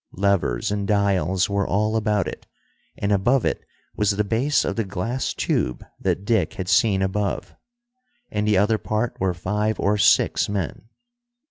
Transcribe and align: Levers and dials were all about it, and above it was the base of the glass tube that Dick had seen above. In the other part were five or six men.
Levers 0.13 0.71
and 0.71 0.87
dials 0.87 1.47
were 1.47 1.67
all 1.67 1.95
about 1.95 2.27
it, 2.27 2.47
and 2.97 3.11
above 3.11 3.45
it 3.45 3.63
was 3.95 4.09
the 4.09 4.23
base 4.23 4.65
of 4.65 4.75
the 4.75 4.83
glass 4.83 5.31
tube 5.31 5.85
that 5.99 6.25
Dick 6.25 6.53
had 6.55 6.67
seen 6.67 7.03
above. 7.03 7.55
In 8.31 8.45
the 8.45 8.57
other 8.57 8.79
part 8.79 9.15
were 9.19 9.35
five 9.35 9.79
or 9.79 9.99
six 9.99 10.49
men. 10.49 10.89